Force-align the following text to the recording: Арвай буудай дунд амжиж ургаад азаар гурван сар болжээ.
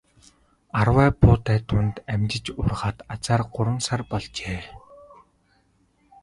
Арвай 0.79 1.09
буудай 1.21 1.59
дунд 1.69 1.95
амжиж 2.13 2.45
ургаад 2.61 2.97
азаар 3.13 3.41
гурван 3.53 3.79
сар 3.87 4.01
болжээ. 4.11 4.61